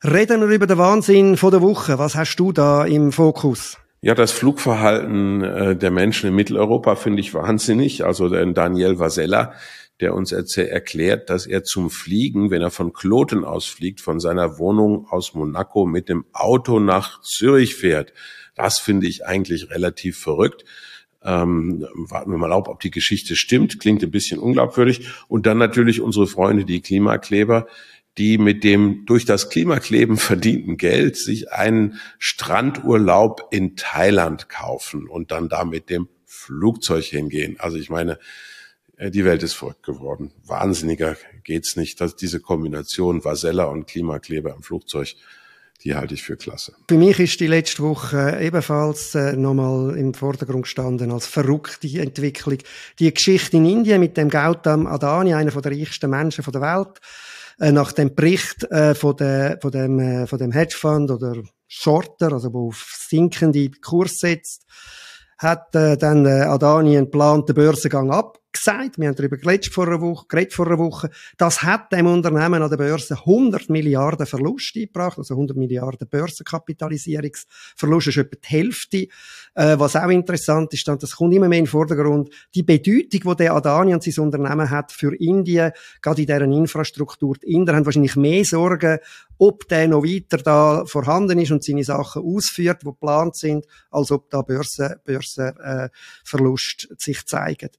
Reden 0.05 0.41
wir 0.41 0.49
über 0.49 0.67
den 0.67 0.79
Wahnsinn 0.79 1.37
von 1.37 1.51
der 1.51 1.61
Woche. 1.61 1.99
Was 1.99 2.15
hast 2.15 2.37
du 2.37 2.53
da 2.53 2.85
im 2.85 3.13
Fokus? 3.13 3.79
Ja, 4.01 4.15
das 4.15 4.33
Flugverhalten 4.33 5.43
äh, 5.45 5.77
der 5.77 5.91
Menschen 5.91 6.29
in 6.29 6.35
Mitteleuropa 6.35 6.97
finde 6.97 7.21
ich 7.21 7.35
wahnsinnig. 7.35 8.05
Also 8.05 8.29
Daniel 8.29 8.99
Vasella, 8.99 9.53
der 10.01 10.15
uns 10.15 10.33
erklärt, 10.33 11.31
dass 11.31 11.47
er 11.47 11.65
zum 11.65 11.91
Fliegen, 11.91 12.51
wenn 12.51 12.63
er 12.63 12.71
von 12.71 12.93
Kloten 12.93 13.45
ausfliegt, 13.45 14.01
von 14.01 14.21
seiner 14.21 14.59
Wohnung 14.59 15.07
aus 15.09 15.35
Monaco 15.35 15.87
mit 15.87 16.09
dem 16.09 16.25
Auto 16.33 16.81
nach 16.81 17.21
Zürich 17.23 17.77
fährt. 17.77 18.13
Das 18.55 18.79
finde 18.79 19.07
ich 19.07 19.25
eigentlich 19.25 19.71
relativ 19.71 20.19
verrückt. 20.19 20.65
Ähm, 21.25 21.87
warten 21.95 22.33
wir 22.33 22.39
mal 22.39 22.53
auf, 22.53 22.69
ob 22.69 22.81
die 22.81 22.91
Geschichte 22.91 23.37
stimmt. 23.37 23.79
Klingt 23.79 24.03
ein 24.03 24.11
bisschen 24.11 24.41
unglaubwürdig. 24.41 25.09
Und 25.29 25.47
dann 25.47 25.59
natürlich 25.59 26.01
unsere 26.01 26.27
Freunde, 26.27 26.65
die 26.65 26.81
Klimakleber, 26.81 27.69
die 28.19 28.39
mit 28.39 28.65
dem 28.65 29.05
durch 29.07 29.25
das 29.25 29.49
Klimakleben 29.49 30.17
verdienten 30.17 30.77
Geld 30.77 31.17
sich 31.17 31.53
einen 31.53 31.99
Strandurlaub 32.19 33.49
in 33.51 33.77
Thailand 33.77 34.49
kaufen 34.49 35.09
und 35.09 35.31
dann 35.31 35.49
da 35.49 35.65
mit 35.65 35.89
dem 35.89 36.09
Flugzeug 36.27 37.05
hingehen. 37.05 37.57
Also 37.59 37.79
ich 37.79 37.89
meine, 37.89 38.19
die 39.11 39.25
Welt 39.25 39.43
ist 39.43 39.55
verrückt 39.55 39.83
geworden. 39.83 40.33
Wahnsinniger 40.47 41.17
geht's 41.45 41.77
nicht, 41.77 42.01
dass 42.01 42.17
diese 42.17 42.41
Kombination 42.41 43.25
Vasella 43.25 43.65
und 43.65 43.87
Klimakleber 43.87 44.55
im 44.55 44.63
Flugzeug 44.63 45.15
die 45.85 45.95
halte 45.95 46.15
ich 46.15 46.23
für 46.23 46.37
klasse. 46.37 46.75
Für 46.89 46.97
mich 46.97 47.19
ist 47.19 47.41
die 47.41 47.47
letzte 47.47 47.83
Woche 47.83 48.39
ebenfalls 48.41 49.15
äh, 49.15 49.35
nochmal 49.35 49.97
im 49.97 50.15
Vordergrund 50.15 50.65
gestanden 50.65 51.11
als 51.11 51.27
verrückte 51.27 52.01
Entwicklung. 52.01 52.59
Die 52.99 53.13
Geschichte 53.13 53.57
in 53.57 53.67
Indien 53.67 54.01
mit 54.01 54.17
dem 54.17 54.29
Gautam 54.29 54.87
Adani, 54.87 55.35
einer 55.35 55.51
der 55.51 55.73
reichsten 55.73 56.11
Menschen 56.11 56.45
der 56.53 56.61
Welt, 56.61 57.01
äh, 57.59 57.73
nach 57.73 57.93
dem 57.93 58.15
Bericht 58.15 58.65
äh, 58.71 58.95
von, 58.95 59.17
der, 59.17 59.59
von, 59.61 59.71
dem, 59.73 59.99
äh, 59.99 60.27
von 60.27 60.39
dem 60.39 60.53
Hedgefonds 60.53 61.13
oder 61.13 61.43
Shorter, 61.67 62.33
also 62.33 62.53
wo 62.53 62.69
auf 62.69 62.95
sinkende 63.09 63.71
Kurs 63.81 64.19
setzt, 64.21 64.65
hat 65.39 65.75
äh, 65.75 65.97
dann 65.97 66.27
äh, 66.27 66.43
Adani 66.43 66.97
einen 66.97 67.07
geplanten 67.07 67.55
Börsengang 67.55 68.13
ab 68.13 68.39
gesagt, 68.53 68.99
wir 68.99 69.09
haben 69.09 69.17
darüber 69.17 69.37
geredet 69.37 69.73
vor 69.73 69.87
einer 69.87 70.01
Woche, 70.01 70.27
geredet 70.29 70.53
vor 70.53 70.67
einer 70.67 70.79
Woche, 70.79 71.11
das 71.37 71.63
hat 71.63 71.93
dem 71.93 72.07
Unternehmen 72.07 72.63
an 72.63 72.71
der 72.71 72.77
Börse 72.77 73.15
100 73.15 73.71
Milliarden 73.71 74.27
Verlust 74.27 74.77
eingebracht, 74.77 75.19
also 75.19 75.35
100 75.35 75.57
Milliarden 75.57 76.09
Börsenkapitalisierungsverlust, 76.09 78.09
ist 78.09 78.17
etwa 78.17 78.37
die 78.37 78.49
Hälfte. 78.49 79.09
Äh, 79.55 79.79
was 79.79 79.97
auch 79.97 80.09
interessant 80.09 80.73
ist, 80.73 80.89
das 80.89 81.17
kommt 81.17 81.35
immer 81.35 81.49
mehr 81.49 81.59
in 81.59 81.65
den 81.65 81.71
Vordergrund, 81.71 82.31
die 82.55 82.63
Bedeutung, 82.63 83.33
die 83.33 83.37
der 83.37 83.55
Adani 83.55 83.95
und 83.95 84.03
sein 84.03 84.25
Unternehmen 84.25 84.71
hat 84.71 84.93
für 84.93 85.15
Indien, 85.15 85.73
gerade 86.01 86.23
in 86.23 86.27
deren 86.27 86.53
Infrastruktur. 86.53 87.37
Die 87.37 87.53
Inder 87.53 87.75
haben 87.75 87.85
wahrscheinlich 87.85 88.17
mehr 88.17 88.45
Sorgen, 88.45 88.99
ob 89.39 89.69
der 89.69 89.89
noch 89.89 90.05
weiter 90.05 90.39
da 90.39 90.85
vorhanden 90.87 91.41
ist 91.41 91.51
und 91.51 91.65
seine 91.65 91.85
Sachen 91.85 92.23
ausführt, 92.23 92.83
die 92.83 92.87
geplant 92.87 93.37
sind, 93.37 93.67
als 93.91 94.11
ob 94.11 94.31
da 94.31 94.43
Börsenverlust 94.43 95.05
Börse, 95.05 95.55
äh, 95.63 95.89
Verlust 96.25 96.89
sich 96.99 97.25
zeigen. 97.27 97.71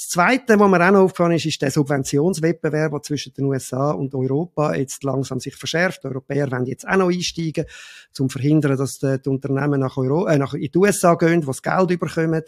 Das 0.00 0.08
Zweite, 0.08 0.58
was 0.58 0.70
mir 0.70 0.80
auch 0.80 0.92
noch 0.92 1.00
aufgefallen 1.00 1.32
ist, 1.32 1.44
ist 1.44 1.60
der 1.60 1.70
Subventionswettbewerb, 1.70 2.90
der 2.90 3.02
zwischen 3.02 3.34
den 3.34 3.44
USA 3.44 3.90
und 3.90 4.14
Europa 4.14 4.74
jetzt 4.74 5.04
langsam 5.04 5.40
sich 5.40 5.54
verschärft. 5.54 6.02
Die 6.02 6.08
Europäer 6.08 6.50
wollen 6.50 6.64
jetzt 6.64 6.88
auch 6.88 6.96
noch 6.96 7.10
einsteigen, 7.10 7.66
um 7.66 8.14
zu 8.14 8.28
verhindern, 8.30 8.78
dass 8.78 8.98
die, 8.98 9.20
die 9.20 9.28
Unternehmen 9.28 9.78
nach, 9.78 9.98
Euro, 9.98 10.26
äh, 10.26 10.38
nach 10.38 10.54
in 10.54 10.70
die 10.70 10.78
USA 10.78 11.16
gehen, 11.16 11.46
wo 11.46 11.52
sie 11.52 11.60
Geld 11.60 11.90
überkommen 11.90 12.42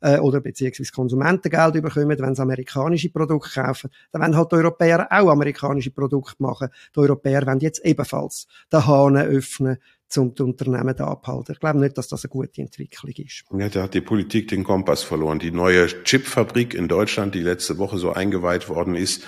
äh, 0.00 0.18
oder 0.20 0.40
beziehungsweise 0.40 0.92
Konsumenten 0.92 1.50
Geld 1.50 1.74
überkommen, 1.74 2.20
wenn 2.20 2.36
sie 2.36 2.42
amerikanische 2.42 3.10
Produkte 3.10 3.50
kaufen. 3.50 3.90
Dann 4.12 4.22
wollen 4.22 4.36
halt 4.36 4.52
die 4.52 4.56
Europäer 4.56 5.08
auch 5.10 5.28
amerikanische 5.28 5.90
Produkte 5.90 6.36
machen. 6.38 6.68
Die 6.94 7.00
Europäer 7.00 7.44
wollen 7.48 7.58
jetzt 7.58 7.84
ebenfalls 7.84 8.46
den 8.72 8.86
Hahn 8.86 9.16
öffnen 9.16 9.78
um 10.18 10.34
die 10.34 10.42
Unternehmen 10.42 10.94
da 10.96 11.06
abhalten. 11.06 11.52
Ich 11.52 11.60
glaube 11.60 11.78
nicht, 11.78 11.96
dass 11.96 12.08
das 12.08 12.24
eine 12.24 12.30
gute 12.30 12.62
Entwicklung 12.62 13.12
ist. 13.16 13.44
Ja, 13.52 13.68
da 13.68 13.82
hat 13.82 13.94
die 13.94 14.00
Politik 14.00 14.48
den 14.48 14.64
Kompass 14.64 15.02
verloren. 15.02 15.38
Die 15.38 15.50
neue 15.50 15.86
Chipfabrik 16.04 16.74
in 16.74 16.88
Deutschland, 16.88 17.34
die 17.34 17.40
letzte 17.40 17.78
Woche 17.78 17.98
so 17.98 18.12
eingeweiht 18.12 18.68
worden 18.68 18.94
ist, 18.94 19.24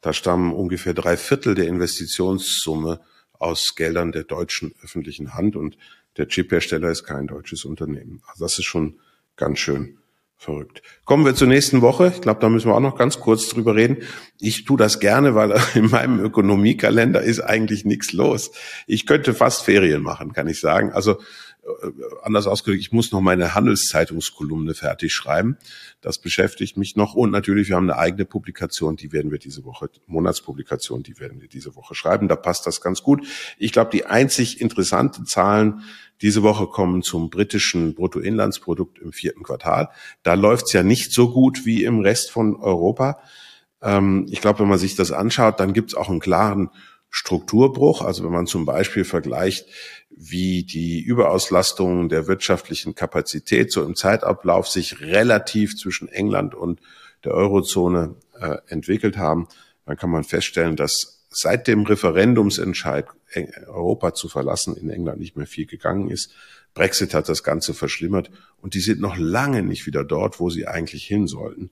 da 0.00 0.12
stammen 0.12 0.52
ungefähr 0.52 0.94
drei 0.94 1.16
Viertel 1.16 1.54
der 1.54 1.66
Investitionssumme 1.66 3.00
aus 3.32 3.74
Geldern 3.76 4.12
der 4.12 4.24
deutschen 4.24 4.74
öffentlichen 4.82 5.34
Hand 5.34 5.56
und 5.56 5.76
der 6.16 6.28
Chiphersteller 6.28 6.90
ist 6.90 7.04
kein 7.04 7.26
deutsches 7.26 7.64
Unternehmen. 7.64 8.22
Also 8.26 8.44
das 8.44 8.58
ist 8.58 8.64
schon 8.64 8.98
ganz 9.36 9.58
schön 9.58 9.97
Verrückt. 10.40 10.82
Kommen 11.04 11.24
wir 11.24 11.34
zur 11.34 11.48
nächsten 11.48 11.82
Woche. 11.82 12.12
Ich 12.14 12.20
glaube, 12.20 12.40
da 12.40 12.48
müssen 12.48 12.70
wir 12.70 12.76
auch 12.76 12.80
noch 12.80 12.96
ganz 12.96 13.18
kurz 13.18 13.48
drüber 13.48 13.74
reden. 13.74 13.96
Ich 14.38 14.64
tue 14.64 14.76
das 14.76 15.00
gerne, 15.00 15.34
weil 15.34 15.52
in 15.74 15.90
meinem 15.90 16.20
Ökonomiekalender 16.20 17.20
ist 17.20 17.40
eigentlich 17.40 17.84
nichts 17.84 18.12
los. 18.12 18.52
Ich 18.86 19.04
könnte 19.04 19.34
fast 19.34 19.64
Ferien 19.64 20.00
machen, 20.00 20.32
kann 20.32 20.46
ich 20.46 20.60
sagen. 20.60 20.92
Also 20.92 21.16
anders 22.22 22.46
ausgedrückt, 22.46 22.80
ich 22.80 22.92
muss 22.92 23.12
noch 23.12 23.20
meine 23.20 23.54
Handelszeitungskolumne 23.54 24.74
fertig 24.74 25.12
schreiben. 25.12 25.58
Das 26.00 26.18
beschäftigt 26.18 26.76
mich 26.76 26.96
noch. 26.96 27.14
Und 27.14 27.30
natürlich, 27.30 27.68
wir 27.68 27.76
haben 27.76 27.90
eine 27.90 27.98
eigene 27.98 28.24
Publikation, 28.24 28.96
die 28.96 29.12
werden 29.12 29.30
wir 29.30 29.38
diese 29.38 29.64
Woche, 29.64 29.90
Monatspublikation, 30.06 31.02
die 31.02 31.18
werden 31.18 31.40
wir 31.40 31.48
diese 31.48 31.74
Woche 31.74 31.94
schreiben. 31.94 32.28
Da 32.28 32.36
passt 32.36 32.66
das 32.66 32.80
ganz 32.80 33.02
gut. 33.02 33.26
Ich 33.58 33.72
glaube, 33.72 33.90
die 33.90 34.06
einzig 34.06 34.60
interessanten 34.60 35.26
Zahlen 35.26 35.82
diese 36.20 36.42
Woche 36.42 36.66
kommen 36.66 37.02
zum 37.02 37.30
britischen 37.30 37.94
Bruttoinlandsprodukt 37.94 38.98
im 38.98 39.12
vierten 39.12 39.42
Quartal. 39.42 39.90
Da 40.22 40.34
läuft's 40.34 40.72
ja 40.72 40.82
nicht 40.82 41.12
so 41.12 41.32
gut 41.32 41.64
wie 41.64 41.84
im 41.84 42.00
Rest 42.00 42.30
von 42.30 42.56
Europa. 42.56 43.20
Ähm, 43.82 44.26
ich 44.30 44.40
glaube, 44.40 44.60
wenn 44.60 44.68
man 44.68 44.78
sich 44.78 44.96
das 44.96 45.12
anschaut, 45.12 45.60
dann 45.60 45.72
gibt's 45.72 45.94
auch 45.94 46.08
einen 46.08 46.20
klaren 46.20 46.70
Strukturbruch. 47.10 48.02
Also 48.02 48.24
wenn 48.24 48.32
man 48.32 48.46
zum 48.46 48.64
Beispiel 48.64 49.04
vergleicht, 49.04 49.66
wie 50.10 50.64
die 50.64 51.00
Überauslastung 51.00 52.08
der 52.08 52.26
wirtschaftlichen 52.26 52.94
Kapazität 52.94 53.72
so 53.72 53.84
im 53.84 53.94
Zeitablauf 53.94 54.68
sich 54.68 55.00
relativ 55.00 55.76
zwischen 55.76 56.08
England 56.08 56.54
und 56.54 56.80
der 57.24 57.32
Eurozone 57.32 58.16
äh, 58.38 58.56
entwickelt 58.68 59.16
haben, 59.16 59.48
dann 59.86 59.96
kann 59.96 60.10
man 60.10 60.24
feststellen, 60.24 60.76
dass 60.76 61.26
seit 61.30 61.66
dem 61.66 61.84
Referendumsentscheid 61.84 63.06
Europa 63.66 64.14
zu 64.14 64.28
verlassen 64.28 64.76
in 64.76 64.90
England 64.90 65.20
nicht 65.20 65.36
mehr 65.36 65.46
viel 65.46 65.66
gegangen 65.66 66.10
ist. 66.10 66.32
Brexit 66.74 67.14
hat 67.14 67.28
das 67.28 67.42
Ganze 67.42 67.74
verschlimmert 67.74 68.30
und 68.60 68.74
die 68.74 68.80
sind 68.80 69.00
noch 69.00 69.16
lange 69.16 69.62
nicht 69.62 69.86
wieder 69.86 70.04
dort, 70.04 70.40
wo 70.40 70.48
sie 70.50 70.66
eigentlich 70.66 71.04
hin 71.04 71.26
sollten. 71.26 71.70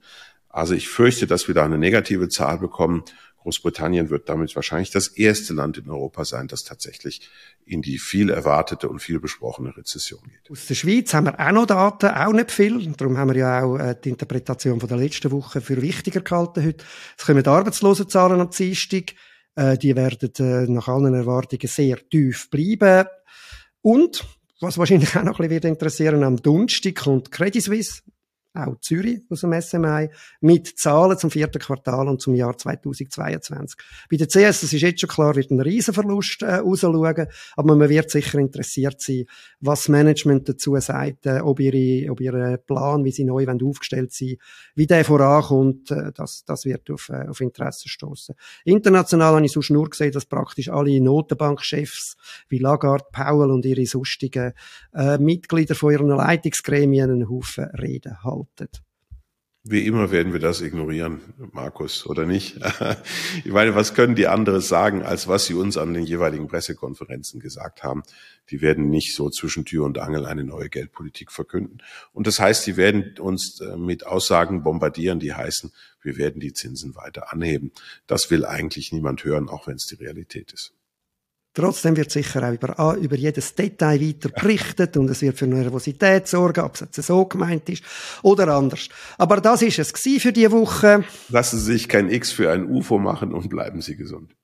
Also 0.49 0.75
ich 0.75 0.89
fürchte, 0.89 1.27
dass 1.27 1.49
wir 1.49 1.55
da 1.55 1.65
eine 1.65 1.79
negative 1.79 2.29
Zahl 2.29 2.59
bekommen. 2.59 3.05
Großbritannien 3.47 4.11
wird 4.11 4.29
damit 4.29 4.57
wahrscheinlich 4.57 4.91
das 4.91 5.07
erste 5.07 5.55
Land 5.55 5.79
in 5.79 5.89
Europa 5.89 6.25
sein, 6.25 6.49
das 6.49 6.65
tatsächlich 6.65 7.31
in 7.65 7.81
die 7.81 7.99
viel 7.99 8.29
erwartete 8.29 8.89
und 8.89 8.99
viel 8.99 9.21
besprochene 9.21 9.77
Rezession 9.77 10.21
geht. 10.25 10.51
Aus 10.51 10.67
der 10.67 10.75
Schweiz 10.75 11.15
haben 11.15 11.27
wir 11.27 11.39
auch 11.39 11.53
noch 11.53 11.67
Daten, 11.67 12.11
auch 12.11 12.33
nicht 12.33 12.51
viel. 12.51 12.85
Darum 12.97 13.17
haben 13.17 13.31
wir 13.31 13.37
ja 13.37 13.63
auch 13.63 13.79
äh, 13.79 13.95
die 14.03 14.09
Interpretation 14.09 14.81
von 14.81 14.89
der 14.89 14.99
letzten 14.99 15.31
Woche 15.31 15.61
für 15.61 15.81
wichtiger 15.81 16.23
gehalten 16.23 16.67
heute. 16.67 16.85
Es 17.17 17.25
kommen 17.25 17.45
die 17.45 17.49
Arbeitslosenzahlen 17.49 18.41
am 18.41 18.51
Dienstag. 18.51 19.15
Äh, 19.55 19.79
die 19.79 19.95
werden 19.95 20.33
äh, 20.41 20.69
nach 20.69 20.89
allen 20.89 21.15
Erwartungen 21.15 21.69
sehr 21.69 21.99
tief 22.09 22.51
bleiben. 22.51 23.07
Und, 23.81 24.25
was 24.61 24.77
wahrscheinlich 24.77 25.17
auch 25.17 25.23
noch 25.23 25.39
ein 25.39 25.49
bisschen 25.49 25.71
interessieren, 25.71 26.25
am 26.25 26.43
Donnerstag 26.43 26.97
kommt 26.97 27.31
Credit 27.31 27.63
Suisse 27.63 28.03
auch 28.57 28.81
Zürich 28.81 29.21
aus 29.31 29.41
dem 29.41 29.61
SMI, 29.61 30.09
mit 30.41 30.79
Zahlen 30.79 31.19
zum 31.19 31.31
vierten 31.31 31.59
Quartal 31.59 32.09
und 32.09 32.21
zum 32.21 32.35
Jahr 32.35 32.57
2022. 32.57 33.79
Bei 34.11 34.17
der 34.17 34.29
CS, 34.29 34.61
das 34.61 34.73
ist 34.73 34.81
jetzt 34.81 35.01
schon 35.01 35.09
klar, 35.09 35.35
wird 35.37 35.51
ein 35.51 35.61
Riesenverlust 35.61 36.43
äh, 36.43 36.57
rausschauen, 36.57 37.27
aber 37.57 37.77
man 37.77 37.89
wird 37.89 38.11
sicher 38.11 38.39
interessiert 38.39 39.01
sein, 39.01 39.25
was 39.61 39.89
Management 39.89 40.49
dazu 40.49 40.79
sagt, 40.79 41.27
äh, 41.27 41.41
ob, 41.41 41.61
ihre, 41.61 42.11
ob 42.11 42.21
ihr 42.21 42.59
Plan, 42.67 43.05
wie 43.05 43.13
sie 43.13 43.25
neu 43.25 43.47
aufgestellt 43.47 44.13
sind, 44.13 44.39
wie 44.75 44.87
der 44.87 45.05
vorankommt, 45.05 45.91
äh, 45.91 46.13
das, 46.13 46.45
das 46.45 46.65
wird 46.65 46.91
auf, 46.91 47.09
äh, 47.09 47.29
auf 47.29 47.41
Interesse 47.41 47.89
stoßen. 47.89 48.35
International 48.65 49.35
habe 49.35 49.45
ich 49.45 49.53
sonst 49.53 49.71
nur 49.71 49.89
gesehen, 49.89 50.13
dass 50.13 50.27
praktisch 50.27 50.69
alle 50.69 51.01
Notenbankchefs 51.01 52.17
wie 52.49 52.59
Lagarde, 52.59 53.05
Powell 53.13 53.51
und 53.51 53.65
ihre 53.65 53.87
sonstigen 53.87 54.53
äh, 54.95 55.19
Mitglieder 55.19 55.75
von 55.75 55.93
ihren 55.93 56.09
Leitungsgremien 56.09 57.11
einen 57.11 57.29
Haufen 57.29 57.65
Reden 57.65 58.23
halten 58.23 58.46
behauptet. 58.47 58.83
Wie 59.69 59.85
immer 59.85 60.13
werden 60.13 60.33
wir 60.33 60.39
das 60.39 60.61
ignorieren, 60.61 61.21
Markus, 61.53 62.07
oder 62.07 62.25
nicht? 62.25 62.61
Ich 63.45 63.53
meine, 63.53 63.75
was 63.75 63.95
können 63.95 64.15
die 64.15 64.29
anderes 64.29 64.69
sagen, 64.69 65.03
als 65.03 65.27
was 65.27 65.47
sie 65.47 65.55
uns 65.55 65.77
an 65.77 65.93
den 65.93 66.05
jeweiligen 66.05 66.47
Pressekonferenzen 66.47 67.41
gesagt 67.41 67.83
haben? 67.83 68.03
Die 68.51 68.61
werden 68.61 68.91
nicht 68.91 69.15
so 69.15 69.29
zwischen 69.29 69.65
Tür 69.65 69.85
und 69.85 69.99
Angel 69.99 70.25
eine 70.25 70.45
neue 70.45 70.69
Geldpolitik 70.69 71.33
verkünden. 71.33 71.79
Und 72.13 72.29
das 72.29 72.39
heißt, 72.39 72.67
die 72.67 72.77
werden 72.77 73.19
uns 73.19 73.61
äh, 73.61 73.77
mit 73.77 74.07
Aussagen 74.07 74.63
bombardieren, 74.63 75.19
die 75.19 75.35
heißen, 75.35 75.73
wir 76.01 76.17
werden 76.17 76.41
die 76.41 76.53
Zinsen 76.53 76.95
weiter 76.95 77.33
anheben. 77.33 77.73
Das 78.07 78.31
will 78.31 78.45
eigentlich 78.45 78.93
niemand 78.93 79.25
hören, 79.25 79.49
auch 79.49 79.67
wenn 79.67 79.77
es 79.77 79.87
die 79.87 79.97
Realität 79.97 80.53
ist. 80.53 80.76
Trotzdem 81.57 81.97
wird 81.97 82.11
sicher 82.11 82.47
auch 82.47 82.53
über, 82.53 82.97
über 82.97 83.17
jedes 83.17 83.55
Detail 83.55 83.99
weiter 83.99 84.29
berichtet 84.29 84.95
und 84.99 85.09
es 85.09 85.23
wird 85.23 85.39
für 85.39 85.47
Nervosität 85.47 86.29
sorgen, 86.29 86.61
ob 86.61 86.75
es 86.75 86.81
jetzt 86.81 87.03
so 87.03 87.25
gemeint 87.25 87.67
ist 87.71 87.83
oder 88.23 88.49
anders. 88.49 88.91
Aber 89.17 89.41
das 89.41 89.63
ist 89.63 89.79
es 89.79 89.91
für 90.23 90.35
diese 90.35 90.53
Woche. 90.53 91.03
Lassen 91.31 91.59
Sie 91.59 91.73
sich 91.73 91.89
kein 91.89 92.11
X 92.11 92.31
für 92.31 92.53
ein 92.53 92.67
UFO 92.67 92.99
machen 92.99 93.33
und 93.33 93.49
bleiben 93.49 93.81
Sie 93.81 93.97
gesund. 93.97 94.37